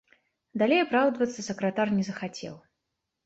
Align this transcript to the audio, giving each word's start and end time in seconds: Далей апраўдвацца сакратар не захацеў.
Далей 0.61 0.81
апраўдвацца 0.85 1.45
сакратар 1.49 1.87
не 1.97 2.05
захацеў. 2.09 2.55